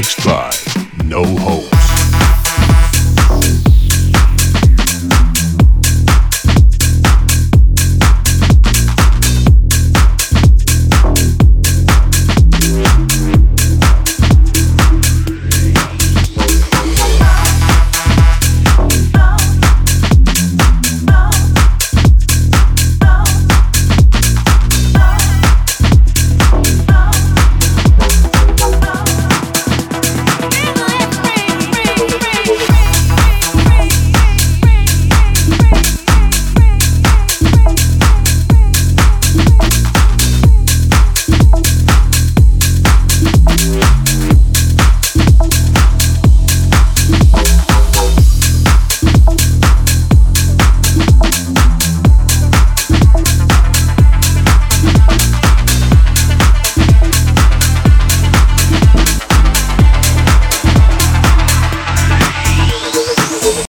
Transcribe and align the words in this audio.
Mixed 0.00 0.24
by 0.24 0.50
No 1.04 1.22
Hope. 1.22 1.49